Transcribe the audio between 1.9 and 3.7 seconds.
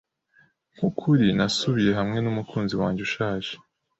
hamwe numukunzi wanjye ushaje.